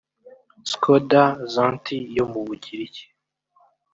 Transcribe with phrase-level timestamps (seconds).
[0.71, 1.23] Skoda
[1.53, 3.03] Xanthi yo mu Bugiriki